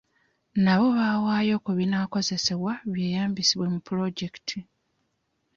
[0.63, 4.57] Nabo baawaayo ku binaakozesebwa byeyambisibwe mu pulojekiti.